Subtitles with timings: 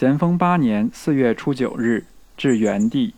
[0.00, 3.12] 咸丰八年四月初九日，至元帝。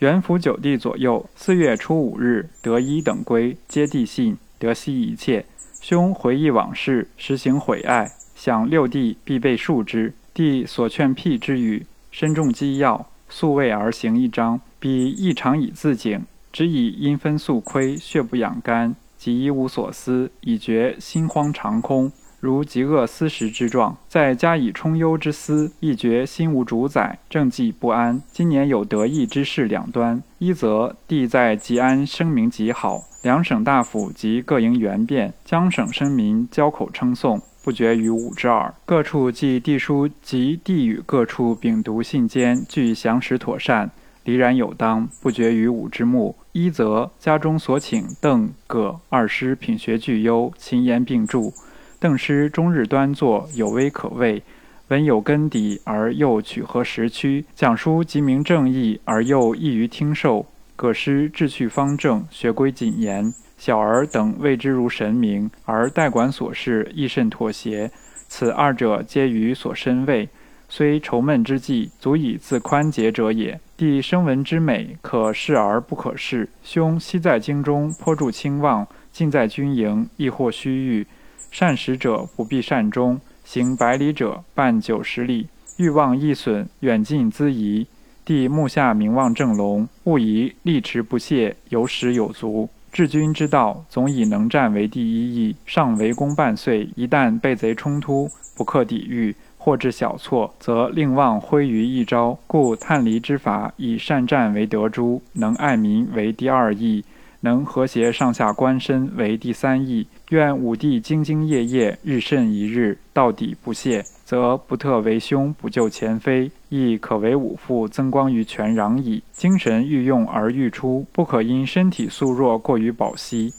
[0.00, 5.46] 元符九帝左右，四月初五日，得一等归，接帝信，得悉一切。
[5.80, 10.12] 兄回忆往事，实行悔爱，想六帝必备恕之。
[10.34, 14.60] 帝所劝辟之语，深重机要，素位而行一章。
[14.78, 22.12] 彼亦常以自警，只以因分素亏，血不养肝，即一无所思，以觉心慌长空。
[22.40, 28.22] 如极恶思食之状，再加以充忧之思，亦觉心无主宰，政绩不安。
[28.30, 38.72] 今年有得意之事两端：一则帝在吉安声名极好，两省大夫及各营元变，江省生民交口称颂，不绝于吾之耳。
[38.84, 43.90] 各处寄帝书及帝与各处秉读信笺，俱详实妥善，
[44.24, 46.36] 离然有当，不绝于吾之目。
[46.52, 51.52] 一则家中所请邓、葛二师品学俱优，勤言并著。
[51.98, 54.42] 邓师终日端坐，有威可畏；
[54.88, 60.44] 文有根底而又曲和时曲，讲书即明正义而又易于听受。
[60.76, 67.90] 葛师志趣方正，学规谨严，小儿等谓之如神明，而代管琐事亦甚妥协。
[68.28, 70.28] 此二者皆于所身位，
[70.68, 73.58] 虽愁闷之际，足以自宽节者也。
[73.74, 76.50] 弟声闻之美，可视而不可视。
[76.62, 81.06] 兄昔在京中颇著清望，近在军营亦或虚誉。
[81.50, 85.48] 善始者不必善终，行百里者半九十里。
[85.76, 87.86] 欲望易损，远近咨疑。
[88.24, 92.68] 帝目下名望正隆，勿疑力持不懈，有始有足。
[92.90, 95.54] 治军之道，总以能战为第一义。
[95.64, 102.38] 尚围攻半岁，一旦被贼冲突，不克抵御，或致小错，则令望挥于一招。
[102.46, 107.04] 故探离之法，以善战为得诸，能爱民为第二义。
[107.40, 110.06] 能和谐上下官身为第三义。
[110.30, 119.22] 愿武帝兢兢业业，日甚一日，到底不懈，则不特为兄补救前非，亦可为武父增光于全壤矣。
[119.32, 123.52] 精神欲用而欲出，不可因身体素弱过于保息；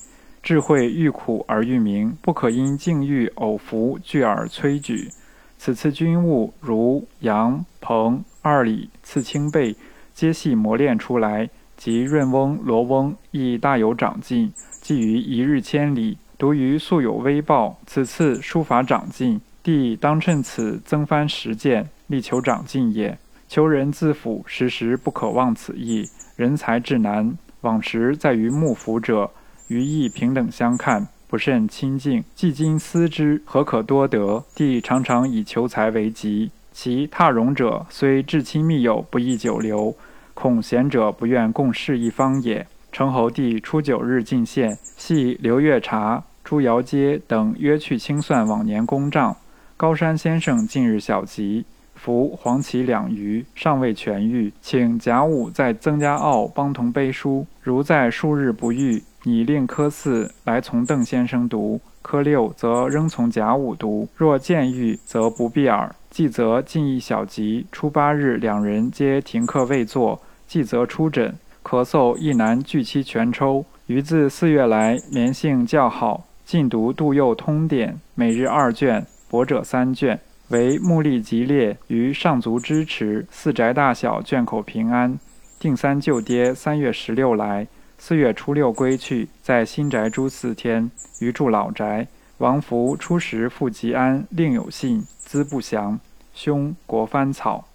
[0.43, 5.09] 智慧欲苦而欲明，不可因境遇偶服惧而摧举。
[5.57, 9.75] 此次军务，如杨、彭、二李、次清辈，
[10.13, 11.49] 皆系磨练出来。
[11.77, 14.51] 及润翁、罗翁亦大有长进，
[14.81, 17.79] 既于一日千里，独于素有微报。
[17.85, 23.17] 此次书法长进，弟当趁此增翻实践，力求长进也。
[23.47, 26.09] 求人自辅，时时不可忘此意。
[26.35, 29.31] 人才至难，往时在于幕府者，
[29.67, 32.23] 于亦平等相看，不甚亲近。
[32.35, 34.43] 既今思之，何可多得？
[34.53, 39.95] 帝常常以求财为急，其踏荣者虽至亲密友，不宜久留。
[40.39, 42.67] 恐贤者不愿共事一方也。
[42.91, 49.35] 成侯帝初九日进献，系刘月茶、朱尧阶等约去清算往年公账。
[49.75, 51.65] 高山先生近日小疾，
[51.95, 57.47] 服黄芪两余，尚未痊愈，请贾武在曾家坳帮同背书。
[57.63, 64.07] 如在数日不愈，拟令科四来从邓先生读，科六则仍从贾武读。
[64.15, 65.95] 若见愈，则不必耳。
[66.11, 70.21] 既则近一小疾，初八日两人皆停课未坐。
[70.47, 73.66] 既则出诊，咳嗽亦难拒其全抽。
[73.88, 76.25] 余自四月来，眠性较好。
[76.46, 80.19] 尽读《杜佑通典》，每日二卷，博者三卷。
[80.47, 83.25] 为目力极烈，于上足支持。
[83.30, 85.19] 四宅大小，卷口平安。
[85.59, 90.90] 定三舅爹三月十六来，四月初六归去，在新宅住四天。
[91.19, 92.08] 余住老宅。
[92.38, 96.00] 王福初时赴吉安，另有信，资不详。
[96.34, 97.68] 兄国藩草，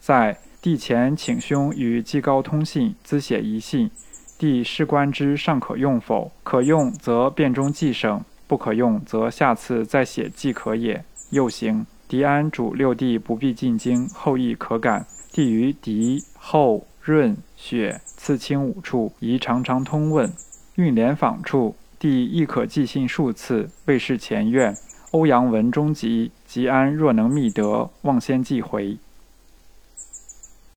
[0.00, 0.38] 在。
[0.60, 3.90] 帝前请兄与季高通信，兹写一信。
[4.38, 6.32] 帝试观之，尚可用否？
[6.42, 11.04] 可用，则便中寄省；不可用，则下次再写即可也。
[11.30, 11.86] 又行。
[12.08, 15.06] 狄安主六帝不必进京，后亦可感。
[15.32, 20.32] 帝于狄、后、润、雪赐清五处，宜常常通问。
[20.74, 24.76] 运连访处，帝亦可寄信数次，未是前愿。
[25.12, 28.98] 欧阳文中集，吉安若能觅得，望先寄回。